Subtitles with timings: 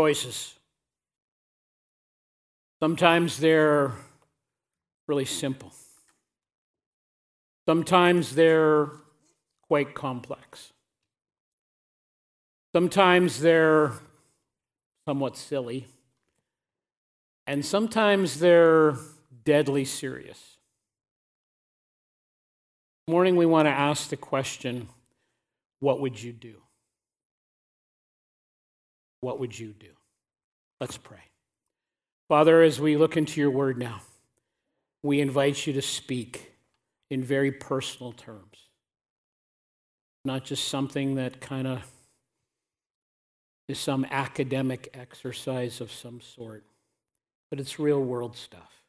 [0.00, 0.54] choices.
[2.82, 3.92] Sometimes they're
[5.06, 5.74] really simple.
[7.68, 8.88] Sometimes they're
[9.68, 10.72] quite complex.
[12.74, 13.92] Sometimes they're
[15.06, 15.86] somewhat silly.
[17.46, 18.96] And sometimes they're
[19.44, 20.56] deadly serious.
[23.06, 24.88] This morning, we want to ask the question
[25.80, 26.54] what would you do?
[29.20, 29.88] What would you do?
[30.80, 31.18] Let's pray.
[32.28, 34.00] Father, as we look into your word now,
[35.02, 36.52] we invite you to speak
[37.10, 38.68] in very personal terms,
[40.24, 41.82] not just something that kind of
[43.68, 46.64] is some academic exercise of some sort,
[47.50, 48.82] but it's real world stuff.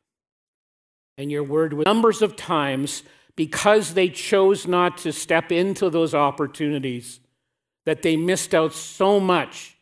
[1.18, 3.04] And your word, with numbers of times,
[3.36, 7.20] because they chose not to step into those opportunities,
[7.86, 9.78] that they missed out so much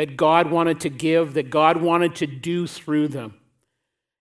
[0.00, 3.34] that God wanted to give, that God wanted to do through them.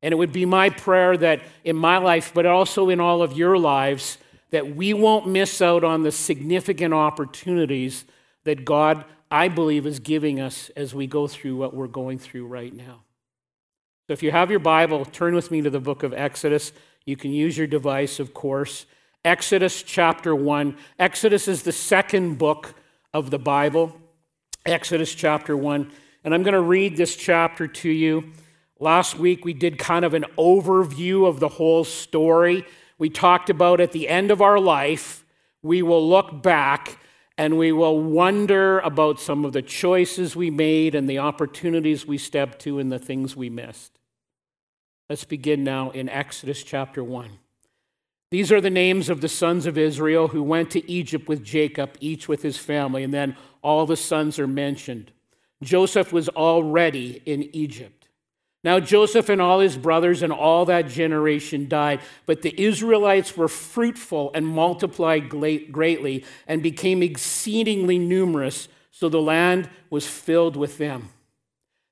[0.01, 3.31] And it would be my prayer that in my life, but also in all of
[3.37, 4.17] your lives,
[4.49, 8.03] that we won't miss out on the significant opportunities
[8.43, 12.47] that God, I believe, is giving us as we go through what we're going through
[12.47, 13.05] right now.
[14.07, 16.73] So if you have your Bible, turn with me to the book of Exodus.
[17.05, 18.85] You can use your device, of course.
[19.23, 20.75] Exodus chapter 1.
[20.99, 22.73] Exodus is the second book
[23.13, 23.95] of the Bible.
[24.69, 25.91] Exodus chapter 1.
[26.23, 28.31] And I'm going to read this chapter to you.
[28.79, 32.65] Last week, we did kind of an overview of the whole story.
[32.97, 35.25] We talked about at the end of our life,
[35.61, 36.97] we will look back
[37.37, 42.17] and we will wonder about some of the choices we made and the opportunities we
[42.17, 43.97] stepped to and the things we missed.
[45.09, 47.29] Let's begin now in Exodus chapter 1.
[48.31, 51.97] These are the names of the sons of Israel who went to Egypt with Jacob,
[51.99, 55.11] each with his family, and then all the sons are mentioned.
[55.63, 58.07] Joseph was already in Egypt.
[58.63, 63.47] Now, Joseph and all his brothers and all that generation died, but the Israelites were
[63.47, 71.09] fruitful and multiplied greatly and became exceedingly numerous, so the land was filled with them.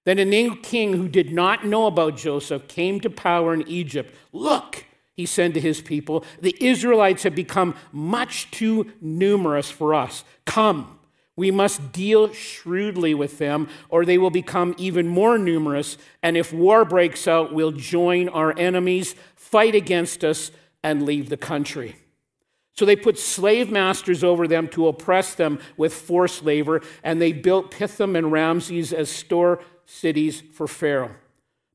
[0.03, 4.13] Then a new king who did not know about Joseph came to power in Egypt.
[4.33, 4.85] Look,
[5.17, 10.23] he said to his people, the Israelites have become much too numerous for us.
[10.45, 10.99] Come,
[11.35, 15.97] we must deal shrewdly with them, or they will become even more numerous.
[16.21, 20.51] And if war breaks out, we'll join our enemies, fight against us,
[20.83, 21.95] and leave the country.
[22.73, 27.33] So they put slave masters over them to oppress them with forced labor, and they
[27.33, 31.15] built Pithom and Ramses as store cities for Pharaoh.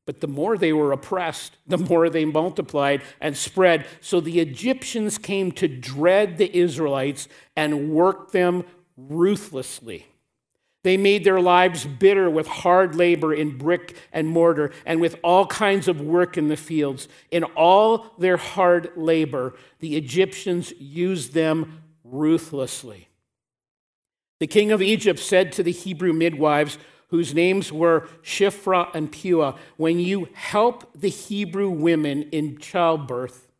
[0.05, 3.85] But the more they were oppressed, the more they multiplied and spread.
[4.01, 8.65] So the Egyptians came to dread the Israelites and worked them
[8.97, 10.07] ruthlessly.
[10.83, 15.47] They made their lives bitter with hard labor in brick and mortar and with all
[15.47, 17.07] kinds of work in the fields.
[17.31, 23.07] In all their hard labor, the Egyptians used them ruthlessly.
[24.41, 26.77] The king of Egypt said to the Hebrew midwives
[27.13, 33.51] whose names were Shiphrah and Puah, when you help the Hebrew women in childbirth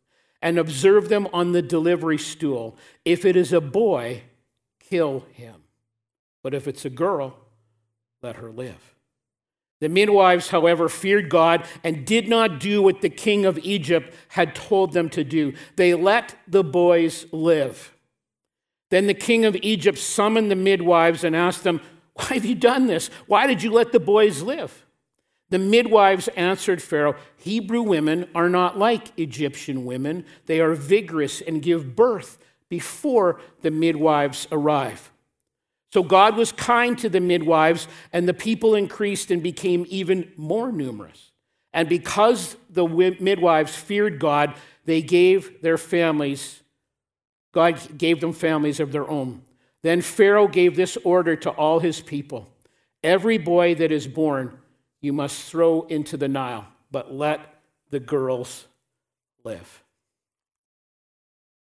[0.42, 4.22] and observe them on the delivery stool, if it is a boy,
[4.80, 5.62] kill him.
[6.42, 7.38] But if it's a girl,
[8.24, 8.96] let her live.
[9.80, 14.56] The midwives, however, feared God and did not do what the king of Egypt had
[14.56, 15.54] told them to do.
[15.76, 17.92] They let the boys live.
[18.90, 21.80] Then the king of Egypt summoned the midwives and asked them,
[22.14, 23.10] why have you done this?
[23.26, 24.84] Why did you let the boys live?
[25.50, 30.24] The midwives answered Pharaoh, Hebrew women are not like Egyptian women.
[30.46, 32.38] They are vigorous and give birth
[32.68, 35.12] before the midwives arrive.
[35.92, 40.72] So God was kind to the midwives, and the people increased and became even more
[40.72, 41.30] numerous.
[41.72, 42.86] And because the
[43.20, 44.54] midwives feared God,
[44.86, 46.62] they gave their families,
[47.52, 49.42] God gave them families of their own.
[49.84, 52.50] Then Pharaoh gave this order to all his people
[53.04, 54.58] Every boy that is born
[55.02, 57.60] you must throw into the Nile, but let
[57.90, 58.66] the girls
[59.44, 59.82] live.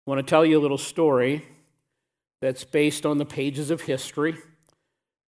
[0.06, 1.44] I want to tell you a little story
[2.40, 4.36] that's based on the pages of history,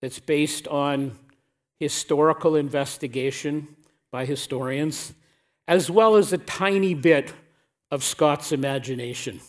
[0.00, 1.18] that's based on
[1.80, 3.66] historical investigation
[4.12, 5.14] by historians,
[5.66, 7.34] as well as a tiny bit
[7.90, 9.40] of Scott's imagination.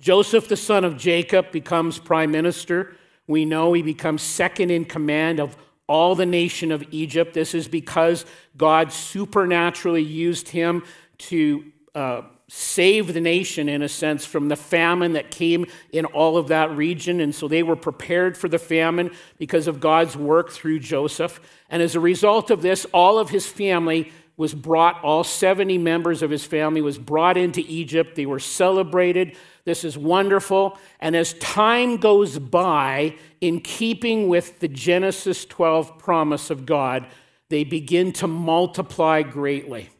[0.00, 2.96] Joseph, the son of Jacob, becomes prime minister.
[3.26, 5.56] We know he becomes second in command of
[5.86, 7.34] all the nation of Egypt.
[7.34, 8.24] This is because
[8.56, 10.84] God supernaturally used him
[11.18, 11.64] to
[11.94, 16.48] uh, save the nation, in a sense, from the famine that came in all of
[16.48, 17.20] that region.
[17.20, 21.40] And so they were prepared for the famine because of God's work through Joseph.
[21.68, 26.22] And as a result of this, all of his family was brought, all 70 members
[26.22, 28.16] of his family was brought into Egypt.
[28.16, 29.36] They were celebrated.
[29.64, 30.78] This is wonderful.
[31.00, 37.06] And as time goes by, in keeping with the Genesis 12 promise of God,
[37.48, 39.90] they begin to multiply greatly.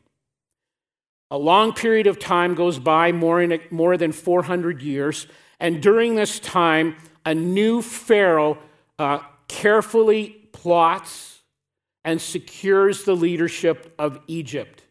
[1.31, 5.27] A long period of time goes by, more, in, more than 400 years,
[5.61, 8.59] and during this time, a new Pharaoh
[8.99, 11.41] uh, carefully plots
[12.05, 14.83] and secures the leadership of Egypt.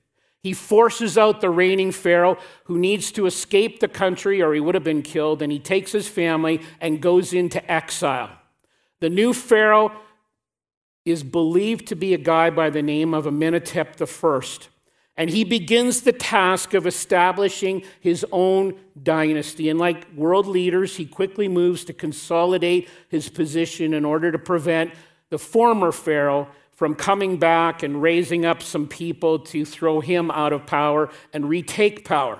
[0.41, 4.75] He forces out the reigning Pharaoh who needs to escape the country or he would
[4.75, 8.31] have been killed, and he takes his family and goes into exile.
[9.01, 9.91] The new Pharaoh
[11.05, 14.41] is believed to be a guy by the name of Amenhotep I.
[15.17, 19.67] And he begins the task of establishing his own dynasty.
[19.67, 24.93] And like world leaders, he quickly moves to consolidate his position in order to prevent
[25.29, 26.47] the former Pharaoh
[26.79, 31.49] from coming back and raising up some people to throw him out of power and
[31.49, 32.39] retake power.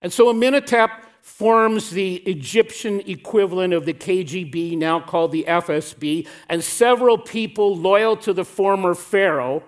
[0.00, 0.90] And so Amenhotep
[1.22, 8.16] forms the Egyptian equivalent of the KGB, now called the FSB, and several people loyal
[8.18, 9.64] to the former Pharaoh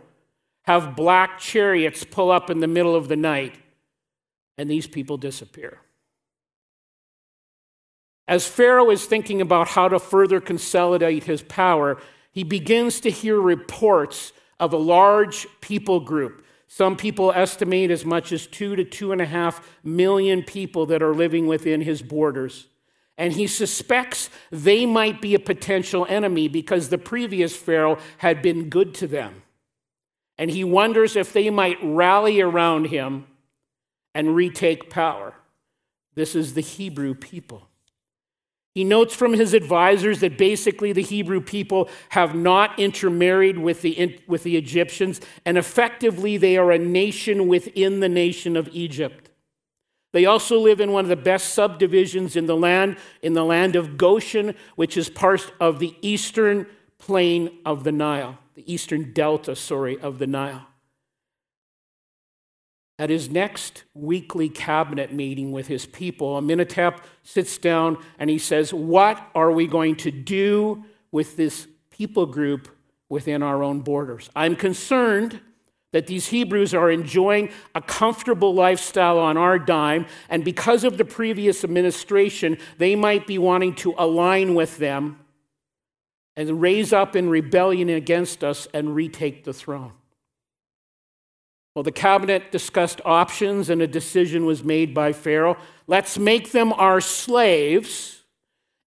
[0.67, 3.57] have black chariots pull up in the middle of the night,
[4.57, 5.81] and these people disappear.
[8.29, 12.01] As Pharaoh is thinking about how to further consolidate his power,
[12.33, 16.45] he begins to hear reports of a large people group.
[16.69, 21.03] Some people estimate as much as two to two and a half million people that
[21.03, 22.69] are living within his borders.
[23.19, 28.69] And he suspects they might be a potential enemy because the previous Pharaoh had been
[28.69, 29.43] good to them
[30.41, 33.27] and he wonders if they might rally around him
[34.15, 35.35] and retake power.
[36.15, 37.69] This is the Hebrew people.
[38.75, 44.21] He notes from his advisors that basically the Hebrew people have not intermarried with the,
[44.29, 49.31] with the Egyptians, and effectively they are a nation within the nation of Egypt.
[50.13, 53.77] They also live in one of the best subdivisions in the land, in the land
[53.77, 56.67] of Goshen, which is part of the eastern
[56.99, 60.67] plain of the Nile the eastern delta, sorry, of the Nile.
[63.01, 68.75] At his next weekly cabinet meeting with his people, Amenhotep sits down and he says,
[68.75, 72.69] What are we going to do with this people group
[73.09, 74.29] within our own borders?
[74.37, 75.41] I'm concerned
[75.93, 81.07] that these Hebrews are enjoying a comfortable lifestyle on our dime, and because of the
[81.07, 85.21] previous administration, they might be wanting to align with them
[86.37, 89.93] and raise up in rebellion against us and retake the throne.
[91.75, 95.57] Well, the cabinet discussed options and a decision was made by Pharaoh.
[95.87, 98.21] Let's make them our slaves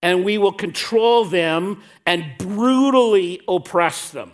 [0.01, 4.33] and we will control them and brutally oppress them,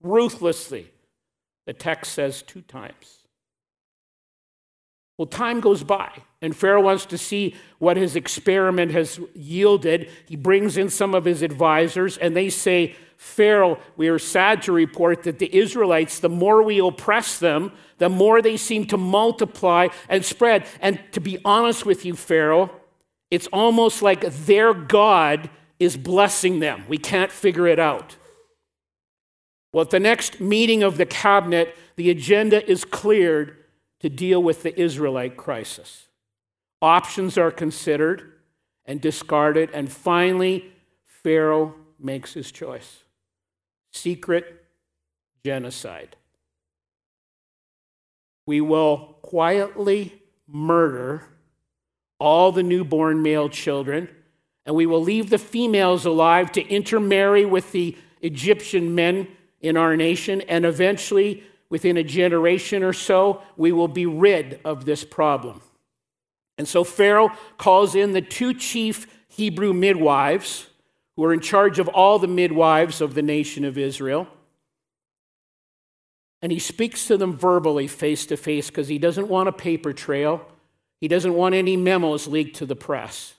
[0.00, 0.92] ruthlessly.
[1.66, 3.18] The text says two times.
[5.18, 10.08] Well, time goes by, and Pharaoh wants to see what his experiment has yielded.
[10.26, 14.72] He brings in some of his advisors, and they say, Pharaoh, we are sad to
[14.72, 19.88] report that the Israelites, the more we oppress them, the more they seem to multiply
[20.08, 20.64] and spread.
[20.80, 22.70] And to be honest with you, Pharaoh,
[23.28, 25.50] it's almost like their God
[25.80, 26.84] is blessing them.
[26.86, 28.14] We can't figure it out.
[29.72, 33.56] Well, at the next meeting of the cabinet, the agenda is cleared
[33.98, 36.06] to deal with the Israelite crisis.
[36.80, 38.32] Options are considered
[38.84, 40.72] and discarded, and finally,
[41.24, 43.02] Pharaoh makes his choice
[43.92, 44.64] secret
[45.44, 46.16] genocide.
[48.46, 51.24] We will quietly murder
[52.18, 54.08] all the newborn male children,
[54.66, 59.28] and we will leave the females alive to intermarry with the Egyptian men
[59.60, 64.84] in our nation, and eventually within a generation or so, we will be rid of
[64.84, 65.60] this problem.
[66.56, 70.66] And so Pharaoh calls in the two chief Hebrew midwives
[71.18, 74.28] who are in charge of all the midwives of the nation of Israel.
[76.40, 79.92] And he speaks to them verbally, face to face, because he doesn't want a paper
[79.92, 80.46] trail.
[81.00, 83.34] He doesn't want any memos leaked to the press.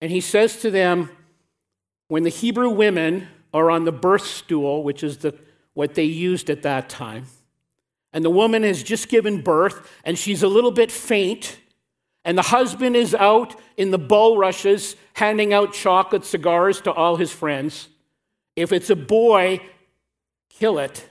[0.00, 1.08] And he says to them,
[2.08, 5.38] when the Hebrew women are on the birth stool, which is the
[5.74, 7.26] what they used at that time.
[8.12, 11.60] And the woman has just given birth and she's a little bit faint.
[12.24, 17.32] And the husband is out in the bulrushes handing out chocolate cigars to all his
[17.32, 17.88] friends.
[18.54, 19.60] If it's a boy,
[20.48, 21.10] kill it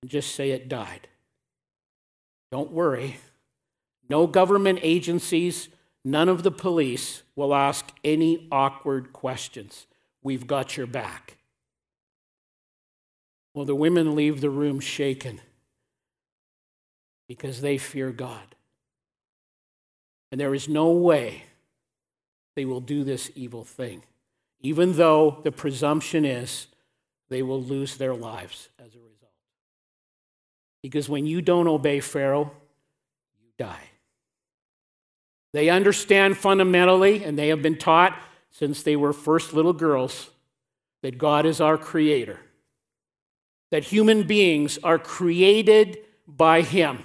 [0.00, 1.08] and just say it died.
[2.52, 3.16] Don't worry,
[4.08, 5.68] No government agencies,
[6.04, 9.86] none of the police will ask any awkward questions.
[10.22, 11.38] We've got your back.
[13.54, 15.40] Well, the women leave the room shaken
[17.26, 18.54] because they fear God.
[20.30, 21.44] And there is no way
[22.56, 24.02] they will do this evil thing,
[24.60, 26.68] even though the presumption is
[27.28, 29.32] they will lose their lives as a result.
[30.82, 32.52] Because when you don't obey Pharaoh,
[33.42, 33.90] you die.
[35.52, 38.18] They understand fundamentally, and they have been taught
[38.50, 40.30] since they were first little girls,
[41.02, 42.40] that God is our creator,
[43.70, 47.02] that human beings are created by Him.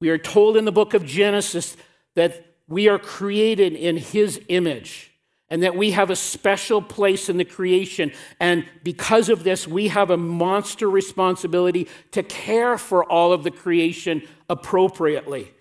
[0.00, 1.76] We are told in the book of Genesis
[2.14, 5.12] that we are created in His image
[5.48, 8.10] and that we have a special place in the creation.
[8.40, 13.52] And because of this, we have a monster responsibility to care for all of the
[13.52, 15.52] creation appropriately.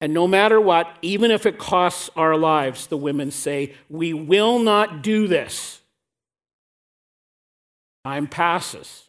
[0.00, 4.58] And no matter what, even if it costs our lives, the women say, we will
[4.58, 5.80] not do this.
[8.04, 9.04] Time passes.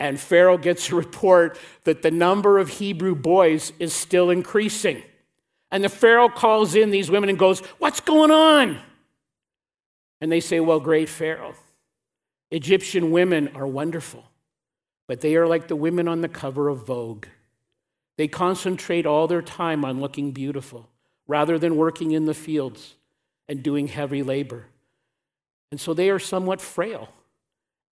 [0.00, 5.04] And Pharaoh gets a report that the number of Hebrew boys is still increasing.
[5.76, 8.78] And the Pharaoh calls in these women and goes, What's going on?
[10.22, 11.54] And they say, Well, great Pharaoh,
[12.50, 14.24] Egyptian women are wonderful,
[15.06, 17.26] but they are like the women on the cover of Vogue.
[18.16, 20.88] They concentrate all their time on looking beautiful
[21.26, 22.94] rather than working in the fields
[23.46, 24.68] and doing heavy labor.
[25.70, 27.10] And so they are somewhat frail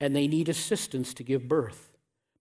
[0.00, 1.93] and they need assistance to give birth.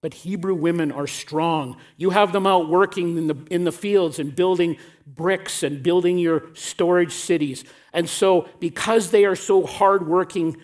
[0.04, 1.78] But Hebrew women are strong.
[1.96, 4.76] You have them out working in the, in the fields and building
[5.08, 7.64] bricks and building your storage cities.
[7.94, 10.58] And so, because they are so hardworking,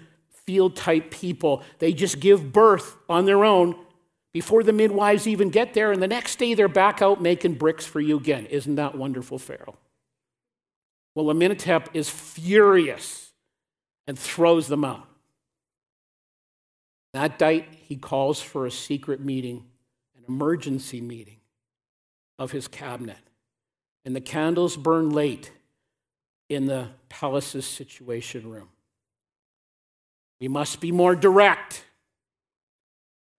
[0.46, 3.76] field type people, they just give birth on their own
[4.34, 5.94] before the midwives even get there.
[5.94, 8.46] And the next day, they're back out making bricks for you again.
[8.48, 9.78] Isn't that wonderful, Pharaoh?
[11.16, 13.32] Well, Amenhotep is furious
[14.06, 15.09] and throws them out.
[17.14, 19.66] That night, he calls for a secret meeting,
[20.16, 21.38] an emergency meeting
[22.38, 23.18] of his cabinet.
[24.06, 25.52] And the candles burn late
[26.48, 28.70] in the palace's situation room.
[30.40, 31.84] We must be more direct.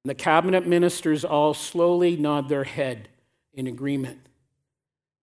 [0.04, 3.08] And the cabinet ministers all slowly nod their head
[3.54, 4.20] in agreement.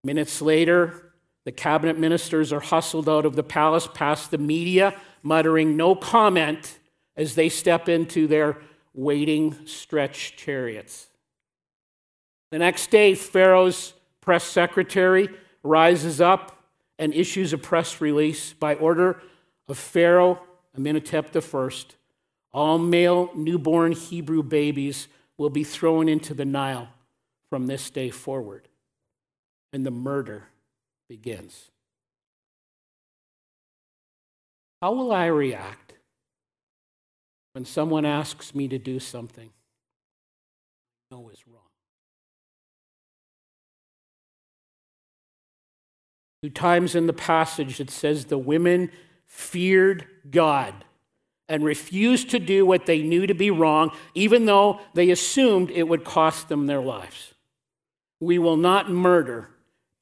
[0.03, 1.13] Minutes later,
[1.45, 6.79] the cabinet ministers are hustled out of the palace past the media, muttering no comment
[7.17, 8.59] as they step into their
[8.95, 11.09] waiting stretch chariots.
[12.51, 15.29] The next day, Pharaoh's press secretary
[15.63, 16.59] rises up
[16.99, 19.21] and issues a press release by order
[19.69, 20.41] of Pharaoh
[20.77, 21.71] Amenhotep I.
[22.53, 26.89] All male newborn Hebrew babies will be thrown into the Nile
[27.51, 28.69] from this day forward.
[29.73, 30.49] And the murder
[31.09, 31.71] begins.
[34.81, 35.86] How will I react
[37.57, 39.49] when someone asks me to do something
[41.11, 41.63] I know is wrong.
[46.43, 48.91] Two times in the passage it says the women
[49.25, 50.75] feared God
[51.49, 55.89] and refused to do what they knew to be wrong, even though they assumed it
[55.89, 57.33] would cost them their lives.
[58.21, 59.49] We will not murder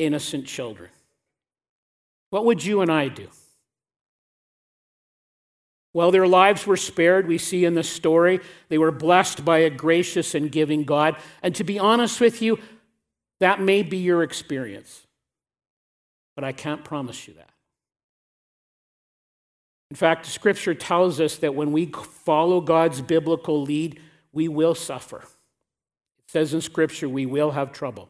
[0.00, 0.90] innocent children.
[2.30, 3.28] What would you and I do?
[5.94, 9.70] While their lives were spared, we see in the story, they were blessed by a
[9.70, 11.16] gracious and giving God.
[11.40, 12.58] And to be honest with you,
[13.38, 15.06] that may be your experience.
[16.34, 17.50] But I can't promise you that.
[19.88, 24.00] In fact, Scripture tells us that when we follow God's biblical lead,
[24.32, 25.18] we will suffer.
[25.18, 28.08] It says in Scripture, we will have trouble.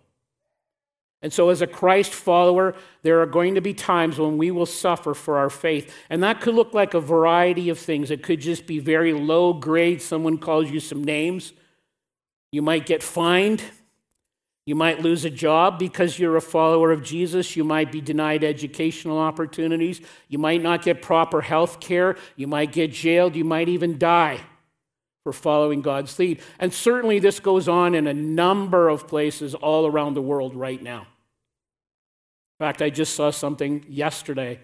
[1.24, 4.66] And so, as a Christ follower, there are going to be times when we will
[4.66, 5.90] suffer for our faith.
[6.10, 8.10] And that could look like a variety of things.
[8.10, 10.02] It could just be very low grade.
[10.02, 11.54] Someone calls you some names.
[12.52, 13.62] You might get fined.
[14.66, 17.56] You might lose a job because you're a follower of Jesus.
[17.56, 20.02] You might be denied educational opportunities.
[20.28, 22.18] You might not get proper health care.
[22.36, 23.34] You might get jailed.
[23.34, 24.40] You might even die
[25.22, 26.42] for following God's lead.
[26.58, 30.82] And certainly this goes on in a number of places all around the world right
[30.82, 31.06] now.
[32.60, 34.60] In fact, I just saw something yesterday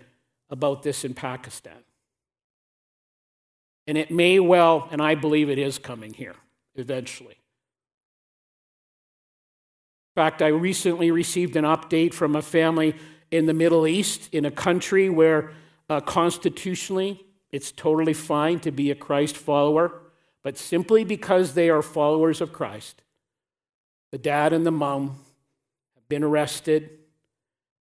[0.49, 1.79] about this in Pakistan.
[3.87, 6.37] And it may well, and I believe it is coming here
[6.77, 7.35] eventually.
[10.11, 12.95] In fact, I recently received an update from a family
[13.31, 15.53] in the Middle East, in a country where
[15.89, 20.03] uh, constitutionally it's totally fine to be a Christ follower,
[20.43, 23.03] but simply because they are followers of Christ,
[24.13, 25.19] the dad and the mom
[25.97, 27.00] have been arrested,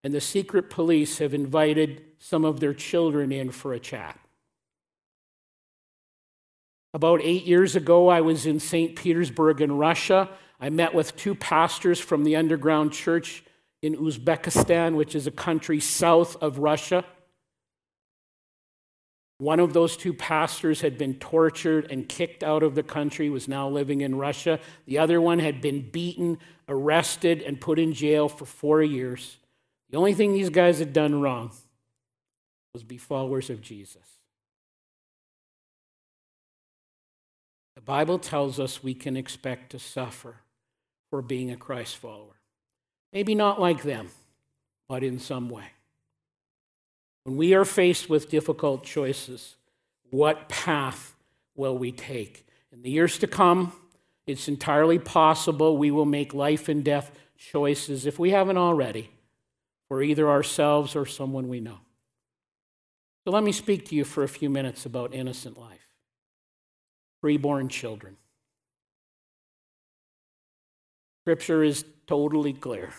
[0.04, 4.20] and the secret police have invited some of their children in for a chat.
[6.94, 8.96] About eight years ago, I was in St.
[8.96, 10.30] Petersburg in Russia.
[10.60, 13.44] I met with two pastors from the underground church
[13.82, 17.06] in Uzbekistan, which is a country south of Russia.
[19.38, 23.48] One of those two pastors had been tortured and kicked out of the country, was
[23.48, 24.60] now living in Russia.
[24.86, 29.39] The other one had been beaten, arrested, and put in jail for four years.
[29.90, 31.52] The only thing these guys had done wrong
[32.74, 34.20] was be followers of Jesus.
[37.76, 40.36] The Bible tells us we can expect to suffer
[41.10, 42.36] for being a Christ follower.
[43.12, 44.10] Maybe not like them,
[44.88, 45.66] but in some way.
[47.24, 49.56] When we are faced with difficult choices,
[50.12, 51.16] what path
[51.56, 52.46] will we take?
[52.72, 53.74] In the years to come,
[54.28, 59.10] it's entirely possible we will make life and death choices, if we haven't already,
[59.90, 61.80] for either ourselves or someone we know.
[63.26, 65.88] So let me speak to you for a few minutes about innocent life.
[67.24, 68.16] Preborn children.
[71.24, 72.92] Scripture is totally clear.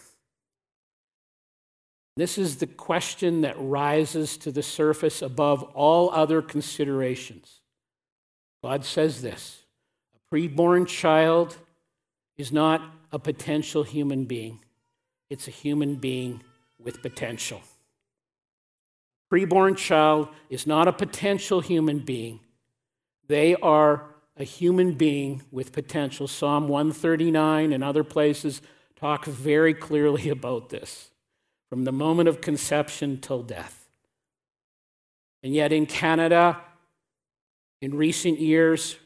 [2.17, 7.61] This is the question that rises to the surface above all other considerations.
[8.63, 9.63] God says this
[10.15, 11.57] a preborn child
[12.37, 14.61] is not a potential human being,
[15.31, 16.43] it's a human being
[16.83, 17.63] with potential.
[19.33, 22.41] Preborn child is not a potential human being,
[23.29, 24.07] they are
[24.37, 26.27] a human being with potential.
[26.27, 28.63] Psalm 139 and other places
[28.97, 31.11] talk very clearly about this
[31.69, 33.89] from the moment of conception till death.
[35.43, 36.61] And yet in Canada,
[37.81, 38.97] in recent years,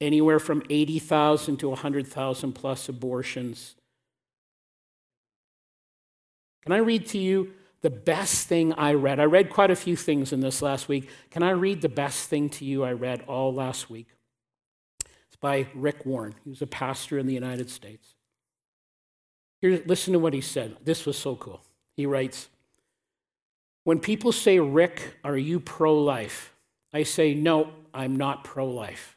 [0.00, 3.74] anywhere from 80,000 to 100,000 plus abortions.
[6.62, 9.18] Can I read to you the best thing I read?
[9.20, 11.08] I read quite a few things in this last week.
[11.30, 14.06] Can I read the best thing to you I read all last week?
[15.26, 16.34] It's by Rick Warren.
[16.44, 18.14] He was a pastor in the United States.
[19.60, 20.76] Here, listen to what he said.
[20.84, 21.62] This was so cool.
[21.96, 22.48] He writes
[23.84, 26.54] When people say, Rick, are you pro life?
[26.92, 29.16] I say, No, I'm not pro life.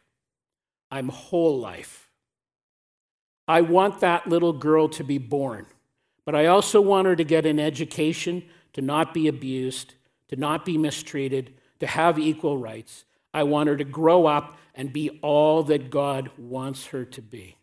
[0.91, 2.09] I'm whole life.
[3.47, 5.67] I want that little girl to be born,
[6.25, 9.93] but I also want her to get an education, to not be abused,
[10.29, 13.05] to not be mistreated, to have equal rights.
[13.33, 17.57] I want her to grow up and be all that God wants her to be.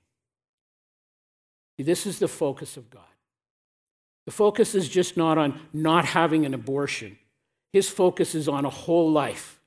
[1.77, 3.03] See, this is the focus of God.
[4.27, 7.19] The focus is just not on not having an abortion.
[7.73, 9.61] His focus is on a whole life,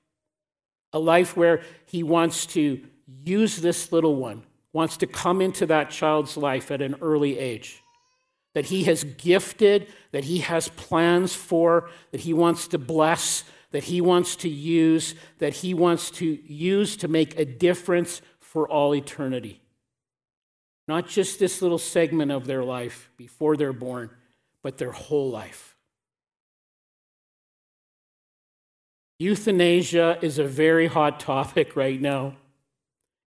[0.93, 2.81] a life where he wants to
[3.23, 7.81] use this little one, wants to come into that child's life at an early age,
[8.55, 13.83] that he has gifted, that he has plans for, that he wants to bless, that
[13.83, 18.95] he wants to use, that he wants to use to make a difference for all
[18.95, 19.61] eternity.
[20.87, 24.09] Not just this little segment of their life before they're born
[24.63, 25.75] but their whole life.
[29.19, 32.37] Euthanasia is a very hot topic right now.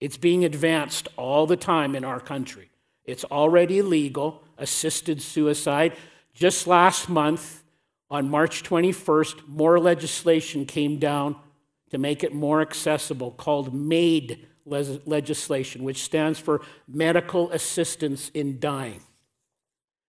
[0.01, 2.71] It's being advanced all the time in our country.
[3.05, 5.97] It's already legal, assisted suicide.
[6.35, 7.63] Just last month,
[8.11, 11.37] on March 21st, more legislation came down
[11.91, 19.03] to make it more accessible called MAID legislation, which stands for Medical Assistance in Dying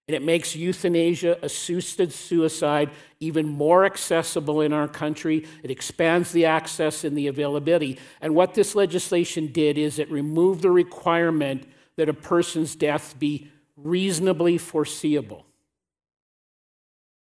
[0.10, 5.46] and it makes euthanasia, assisted suicide, even more accessible in our country.
[5.62, 8.00] It expands the access and the availability.
[8.20, 13.52] And what this legislation did is it removed the requirement that a person's death be
[13.84, 15.46] reasonably foreseeable.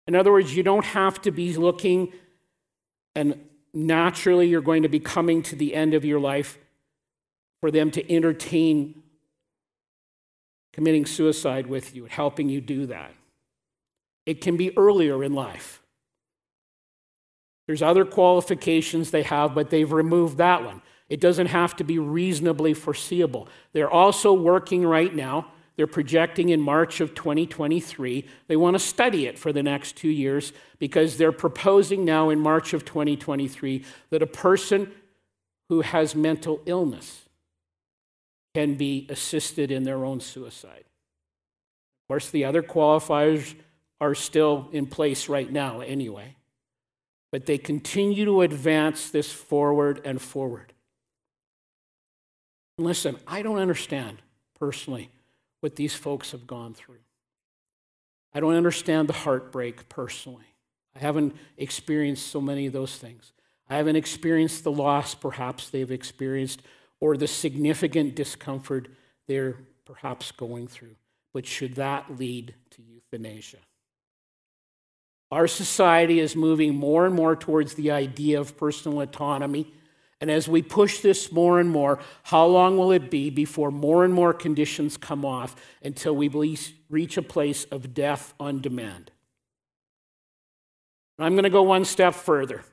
[0.08, 2.14] In other words, you don't have to be looking
[3.16, 3.40] and
[3.74, 6.58] naturally you're going to be coming to the end of your life
[7.60, 9.02] for them to entertain
[10.72, 13.12] committing suicide with you, helping you do that.
[14.28, 15.82] It can be earlier in life.
[17.66, 20.82] There's other qualifications they have, but they've removed that one.
[21.10, 23.48] It doesn't have to be reasonably foreseeable.
[23.74, 25.52] They're also working right now.
[25.78, 28.26] They're projecting in March of 2023.
[28.48, 32.40] They want to study it for the next two years because they're proposing now in
[32.40, 34.92] March of 2023 that a person
[35.70, 37.26] who has mental illness
[38.56, 40.86] can be assisted in their own suicide.
[42.04, 43.54] Of course, the other qualifiers
[44.02, 46.38] are still in place right now, anyway.
[47.32, 50.74] But they continue to advance this forward and forward.
[52.80, 54.22] listen, I don't understand
[54.60, 55.12] personally
[55.62, 57.00] what these folks have gone through.
[58.34, 60.46] I don't understand the heartbreak personally.
[60.96, 63.34] I haven't experienced so many of those things.
[63.70, 66.62] I haven't experienced the loss perhaps they've experienced
[67.00, 68.88] or the significant discomfort
[69.28, 70.96] they're perhaps going through.
[71.34, 73.58] But should that lead to euthanasia?
[75.32, 79.74] Our society is moving more and more towards the idea of personal autonomy.
[80.20, 84.04] And as we push this more and more, how long will it be before more
[84.04, 86.28] and more conditions come off until we
[86.90, 89.12] reach a place of death on demand?
[91.20, 92.64] I'm going to go one step further.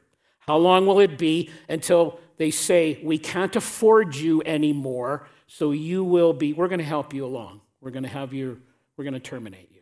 [0.40, 6.04] How long will it be until they say, We can't afford you anymore, so you
[6.04, 7.60] will be, we're going to help you along.
[7.80, 8.60] We're going to have you,
[8.96, 9.80] we're going to terminate you.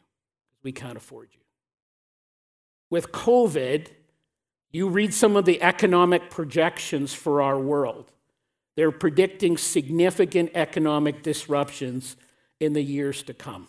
[0.62, 1.40] We can't afford you.
[2.90, 3.88] With COVID,
[4.73, 8.11] you read some of the economic projections for our world.
[8.77, 12.17] They're predicting significant economic disruptions
[12.59, 13.69] in the years to come.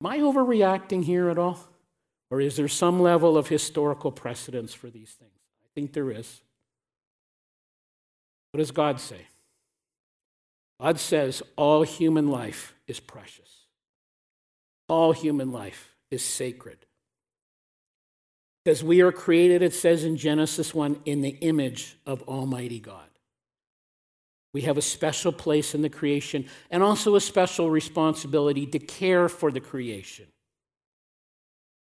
[0.00, 1.58] Am I overreacting here at all?
[2.30, 5.32] Or is there some level of historical precedence for these things?
[5.64, 6.40] I think there is.
[8.52, 9.26] What does God say?
[10.80, 13.64] God says all human life is precious,
[14.88, 16.78] all human life is sacred.
[18.68, 23.08] Because we are created, it says in Genesis 1, in the image of Almighty God.
[24.52, 29.30] We have a special place in the creation and also a special responsibility to care
[29.30, 30.26] for the creation.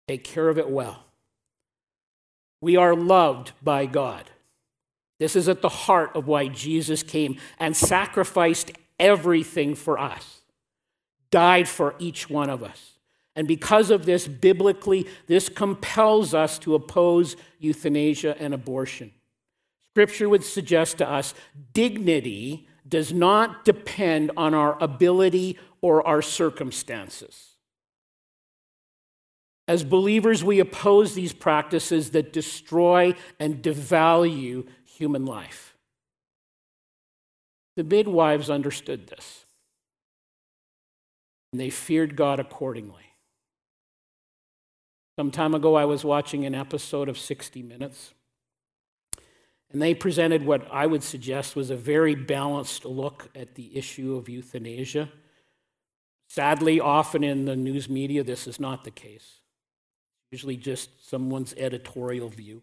[0.07, 1.03] Take care of it well.
[2.61, 4.29] We are loved by God.
[5.19, 10.41] This is at the heart of why Jesus came and sacrificed everything for us,
[11.31, 12.96] died for each one of us.
[13.37, 19.11] And because of this, biblically, this compels us to oppose euthanasia and abortion.
[19.91, 21.35] Scripture would suggest to us
[21.71, 27.51] dignity does not depend on our ability or our circumstances.
[29.67, 35.75] As believers, we oppose these practices that destroy and devalue human life.
[37.75, 39.45] The midwives understood this,
[41.51, 43.06] and they feared God accordingly.
[45.17, 48.13] Some time ago, I was watching an episode of 60 Minutes,
[49.69, 54.15] and they presented what I would suggest was a very balanced look at the issue
[54.15, 55.09] of euthanasia.
[56.29, 59.41] Sadly, often in the news media, this is not the case
[60.31, 62.61] usually just someone's editorial view.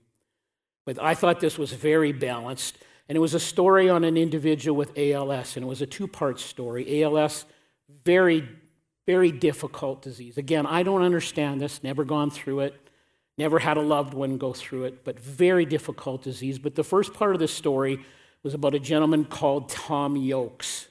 [0.85, 2.79] But I thought this was very balanced.
[3.09, 6.09] And it was a story on an individual with ALS, and it was a two
[6.09, 7.03] part story.
[7.03, 7.45] ALS,
[8.05, 8.49] very,
[9.07, 10.39] very difficult disease.
[10.39, 12.89] Again, I don't understand this, never gone through it,
[13.37, 16.59] never had a loved one go through it, but very difficult disease.
[16.59, 18.05] But the first part of the story
[18.43, 20.89] was about a gentleman called Tom Yokes,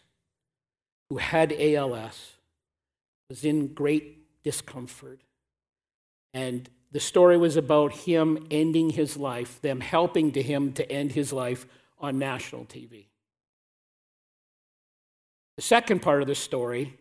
[1.10, 2.34] who had ALS,
[3.30, 5.22] was in great discomfort
[6.34, 11.12] and the story was about him ending his life, them helping to him to end
[11.14, 11.66] his life
[12.00, 13.06] on national TV.
[15.56, 16.98] The second part of the story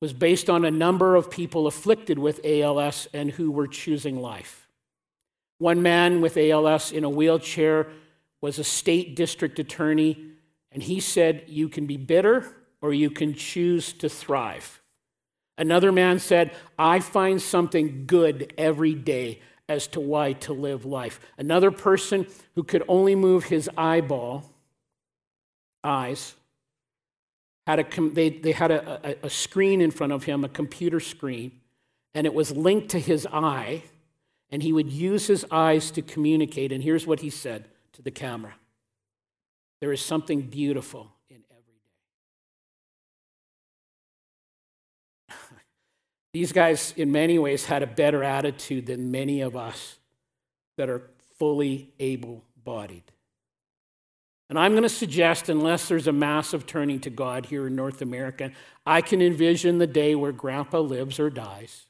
[0.00, 4.68] was based on a number of people afflicted with ALS and who were choosing life.
[5.58, 7.88] One man with ALS in a wheelchair
[8.40, 10.32] was a state district attorney,
[10.70, 12.46] and he said, You can be bitter
[12.80, 14.80] or you can choose to thrive.
[15.56, 21.18] Another man said, I find something good every day as to why to live life.
[21.36, 24.44] Another person who could only move his eyeball,
[25.82, 26.36] eyes,
[27.68, 31.52] had a, they, they had a, a, screen in front of him, a computer screen,
[32.14, 33.82] and it was linked to his eye,
[34.50, 36.72] and he would use his eyes to communicate.
[36.72, 38.54] And here's what he said to the camera
[39.82, 41.78] There is something beautiful in every
[45.28, 45.34] day.
[46.32, 49.98] These guys, in many ways, had a better attitude than many of us
[50.78, 51.02] that are
[51.38, 53.12] fully able bodied.
[54.48, 58.00] And I'm going to suggest, unless there's a massive turning to God here in North
[58.00, 58.52] America,
[58.86, 61.86] I can envision the day where grandpa lives or dies,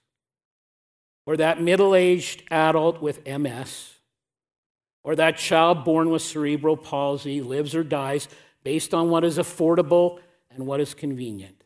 [1.25, 3.93] or that middle aged adult with MS,
[5.05, 8.29] or that child born with cerebral palsy lives or dies
[8.65, 10.19] based on what is affordable
[10.51, 11.63] and what is convenient.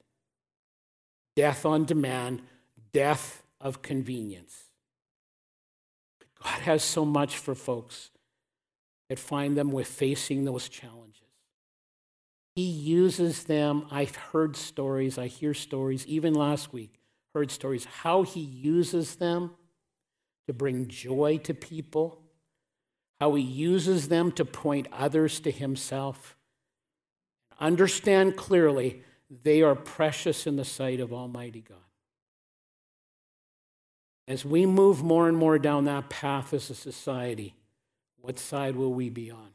[1.34, 2.42] Death on demand
[2.92, 4.64] death of convenience.
[6.42, 8.10] God has so much for folks
[9.12, 11.20] that find them with facing those challenges.
[12.56, 13.84] He uses them.
[13.90, 16.94] I've heard stories, I hear stories, even last week,
[17.34, 19.50] heard stories, how he uses them
[20.46, 22.22] to bring joy to people,
[23.20, 26.34] how he uses them to point others to himself.
[27.60, 29.02] Understand clearly
[29.42, 31.76] they are precious in the sight of Almighty God.
[34.26, 37.54] As we move more and more down that path as a society,
[38.22, 39.50] what side will we be on?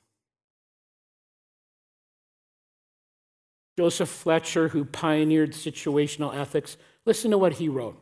[3.78, 8.02] Joseph Fletcher, who pioneered situational ethics, listen to what he wrote.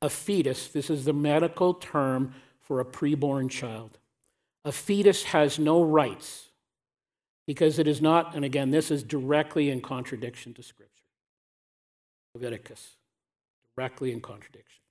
[0.00, 3.98] A fetus, this is the medical term for a preborn child.
[4.64, 6.48] A fetus has no rights
[7.46, 10.92] because it is not, and again, this is directly in contradiction to Scripture.
[12.34, 12.96] Leviticus,
[13.76, 14.82] directly in contradiction.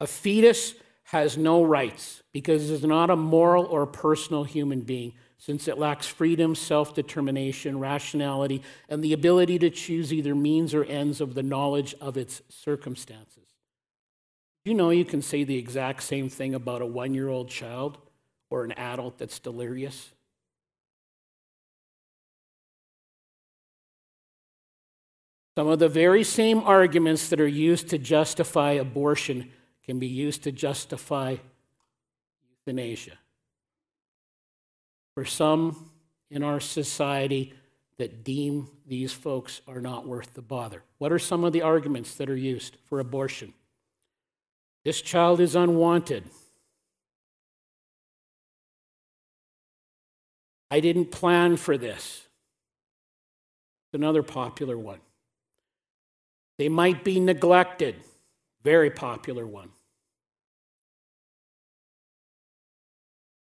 [0.00, 0.74] A fetus
[1.08, 5.78] has no rights because it is not a moral or personal human being, since it
[5.78, 11.34] lacks freedom, self determination, rationality, and the ability to choose either means or ends of
[11.34, 13.48] the knowledge of its circumstances.
[14.66, 17.96] You know, you can say the exact same thing about a one year old child
[18.50, 20.10] or an adult that's delirious.
[25.56, 29.50] Some of the very same arguments that are used to justify abortion
[29.88, 31.34] can be used to justify
[32.50, 33.16] euthanasia.
[35.14, 35.90] For some
[36.30, 37.54] in our society
[37.96, 40.82] that deem these folks are not worth the bother.
[40.98, 43.54] What are some of the arguments that are used for abortion?
[44.84, 46.24] This child is unwanted.
[50.70, 52.28] I didn't plan for this.
[53.94, 55.00] Another popular one.
[56.58, 57.94] They might be neglected.
[58.62, 59.70] Very popular one.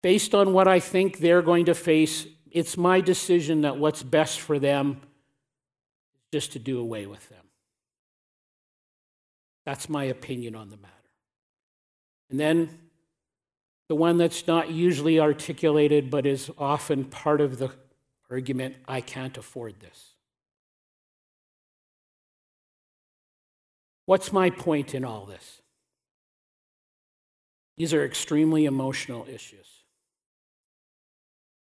[0.02, 4.40] Based on what I think they're going to face, it's my decision that what's best
[4.40, 5.02] for them
[6.16, 7.44] is just to do away with them.
[9.66, 10.94] That's my opinion on the matter.
[12.30, 12.80] And then
[13.90, 17.72] the one that's not usually articulated but is often part of the
[18.30, 20.14] argument I can't afford this.
[24.06, 25.62] What's my point in all this?
[27.76, 29.77] These are extremely emotional issues.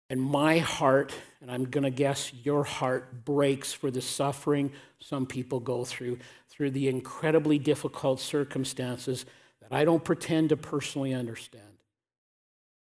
[0.09, 5.27] And my heart, and I'm going to guess your heart, breaks for the suffering some
[5.27, 9.27] people go through, through the incredibly difficult circumstances
[9.61, 11.63] that I don't pretend to personally understand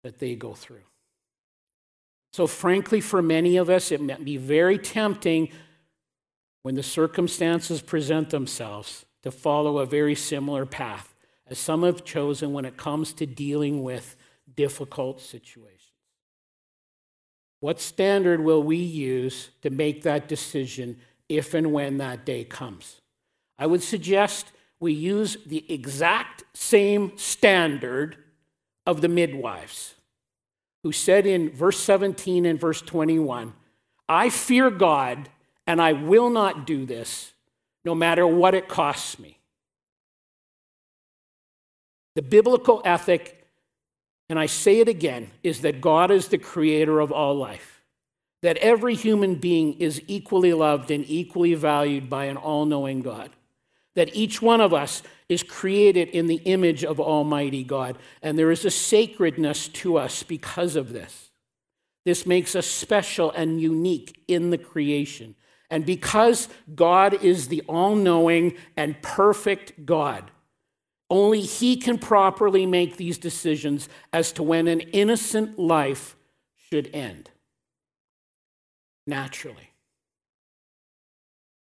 [0.02, 0.82] that they go through.
[2.32, 5.50] So, frankly, for many of us, it may be very tempting
[6.62, 11.14] when the circumstances present themselves to follow a very similar path
[11.46, 14.16] as some have chosen when it comes to dealing with
[14.56, 15.83] difficult situations.
[17.64, 20.98] What standard will we use to make that decision
[21.30, 23.00] if and when that day comes?
[23.58, 28.18] I would suggest we use the exact same standard
[28.86, 29.94] of the midwives,
[30.82, 33.54] who said in verse 17 and verse 21
[34.10, 35.30] I fear God
[35.66, 37.32] and I will not do this,
[37.82, 39.38] no matter what it costs me.
[42.14, 43.43] The biblical ethic
[44.28, 47.82] and I say it again, is that God is the creator of all life,
[48.42, 53.30] that every human being is equally loved and equally valued by an all knowing God,
[53.94, 58.50] that each one of us is created in the image of Almighty God, and there
[58.50, 61.30] is a sacredness to us because of this.
[62.04, 65.34] This makes us special and unique in the creation.
[65.70, 70.30] And because God is the all knowing and perfect God,
[71.14, 76.16] only He can properly make these decisions as to when an innocent life
[76.56, 77.30] should end.
[79.06, 79.70] Naturally.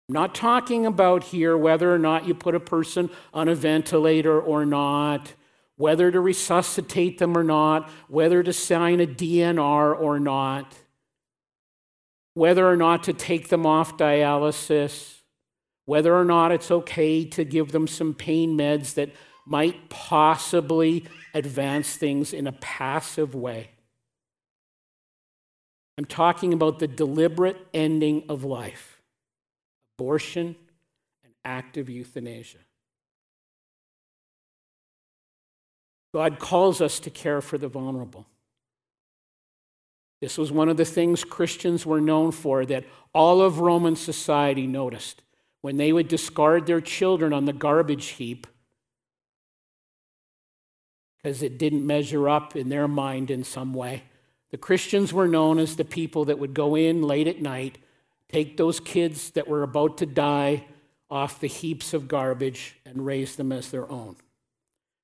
[0.10, 4.42] I'm not talking about here whether or not you put a person on a ventilator
[4.42, 5.34] or not,
[5.78, 10.76] whether to resuscitate them or not, whether to sign a DNR or not,
[12.34, 15.20] whether or not to take them off dialysis,
[15.86, 19.12] whether or not it's okay to give them some pain meds that
[19.46, 23.70] might possibly advance things in a passive way.
[25.98, 29.02] I'm talking about the deliberate ending of life
[29.98, 30.56] abortion
[31.24, 32.58] and active euthanasia.
[36.14, 38.26] God calls us to care for the vulnerable.
[40.22, 44.68] This was one of the things Christians were known for that all of Roman society
[44.68, 45.22] noticed.
[45.62, 48.48] When they would discard their children on the garbage heap,
[51.24, 54.04] because it didn't measure up in their mind in some way.
[54.52, 57.78] The Christians were known as the people that would go in late at night,
[58.30, 60.66] take those kids that were about to die
[61.10, 64.16] off the heaps of garbage, and raise them as their own.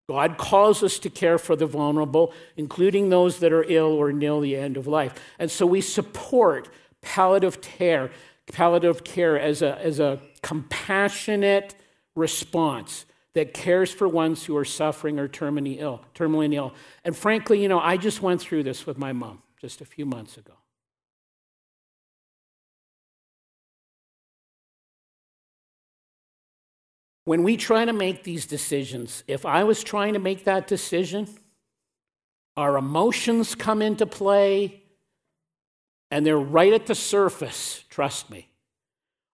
[0.08, 4.42] God calls us to care for the vulnerable, including those that are ill or near
[4.42, 5.14] the end of life.
[5.38, 6.68] And so we support
[7.02, 8.10] palliative care,
[8.52, 11.76] palliative care as a, as a compassionate
[12.16, 16.74] response that cares for ones who are suffering or terminally ill, terminally ill.
[17.04, 20.06] And frankly, you know, I just went through this with my mom just a few
[20.06, 20.54] months ago.
[27.26, 31.28] When we try to make these decisions, if I was trying to make that decision,
[32.58, 34.82] our emotions come into play,
[36.10, 38.50] and they're right at the surface, trust me.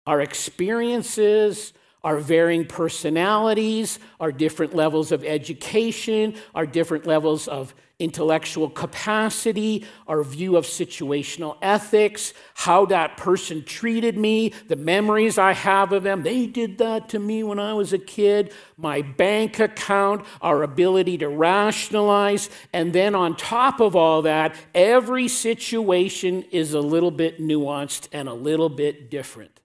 [0.06, 1.72] Our experiences,
[2.04, 10.22] our varying personalities, our different levels of education, our different levels of intellectual capacity, our
[10.22, 16.22] view of situational ethics, how that person treated me, the memories I have of them.
[16.22, 21.18] They did that to me when I was a kid, my bank account, our ability
[21.18, 22.50] to rationalize.
[22.72, 28.28] And then on top of all that, every situation is a little bit nuanced and
[28.28, 29.60] a little bit different.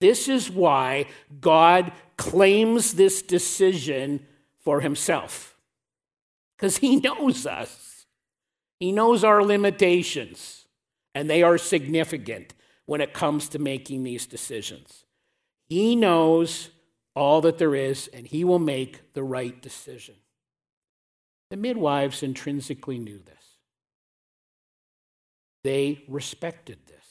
[0.00, 1.06] This is why
[1.40, 4.26] God claims this decision
[4.60, 5.56] for himself,
[6.56, 8.06] because he knows us.
[8.80, 10.66] He knows our limitations,
[11.14, 12.54] and they are significant
[12.86, 15.04] when it comes to making these decisions.
[15.68, 16.70] He knows
[17.14, 20.16] all that there is, and he will make the right decision.
[21.50, 23.44] The midwives intrinsically knew this.
[25.62, 27.03] They respected this.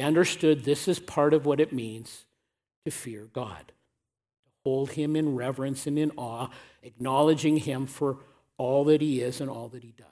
[0.00, 2.24] They understood this is part of what it means
[2.86, 6.48] to fear God, to hold Him in reverence and in awe,
[6.82, 8.16] acknowledging Him for
[8.56, 10.06] all that He is and all that He does.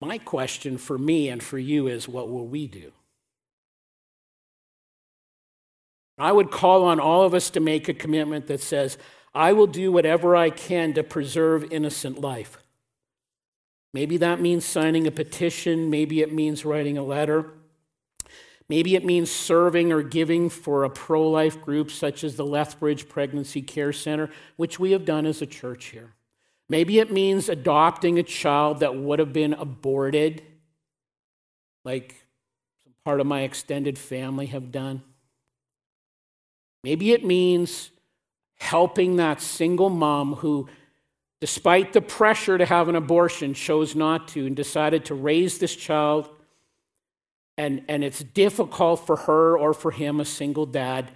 [0.00, 2.90] My question for me and for you is what will we do?
[6.18, 8.98] I would call on all of us to make a commitment that says,
[9.32, 12.58] I will do whatever I can to preserve innocent life.
[13.92, 15.90] Maybe that means signing a petition.
[15.90, 17.52] Maybe it means writing a letter.
[18.68, 23.08] Maybe it means serving or giving for a pro life group such as the Lethbridge
[23.08, 26.14] Pregnancy Care Center, which we have done as a church here.
[26.68, 30.42] Maybe it means adopting a child that would have been aborted,
[31.84, 32.26] like
[32.82, 35.02] some part of my extended family have done.
[36.82, 37.90] Maybe it means
[38.58, 40.68] helping that single mom who
[41.40, 45.74] despite the pressure to have an abortion, chose not to and decided to raise this
[45.74, 46.28] child.
[47.58, 51.10] And, and it's difficult for her or for him, a single dad,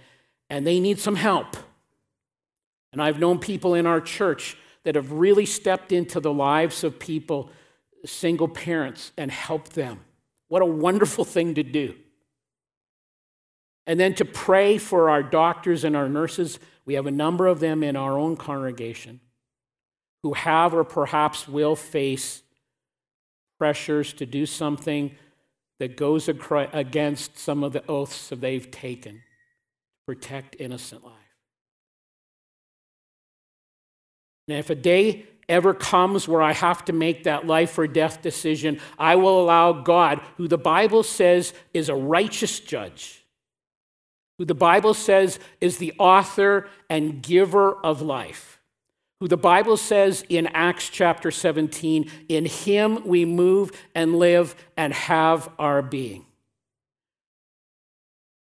[0.49, 1.55] and they need some help.
[2.93, 6.99] And I've known people in our church that have really stepped into the lives of
[6.99, 7.49] people,
[8.05, 9.99] single parents, and helped them.
[10.47, 11.95] What a wonderful thing to do.
[13.87, 16.59] And then to pray for our doctors and our nurses.
[16.85, 19.19] We have a number of them in our own congregation
[20.23, 22.43] who have or perhaps will face
[23.57, 25.11] pressures to do something
[25.79, 29.19] that goes against some of the oaths that they've taken to
[30.05, 31.15] protect innocent life.
[34.47, 38.21] And if a day ever comes where I have to make that life or death
[38.21, 43.25] decision, I will allow God, who the Bible says is a righteous judge,
[44.37, 48.60] who the Bible says is the author and giver of life
[49.21, 54.91] who the Bible says in Acts chapter 17, in him we move and live and
[54.93, 56.25] have our being.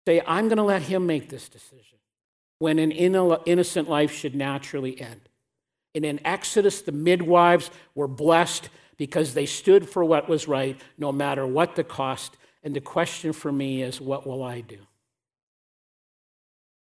[0.07, 1.99] Say, I'm going to let him make this decision
[2.59, 5.19] when an innocent life should naturally end.
[5.93, 11.11] And in Exodus, the midwives were blessed because they stood for what was right, no
[11.11, 12.37] matter what the cost.
[12.63, 14.77] And the question for me is, what will I do?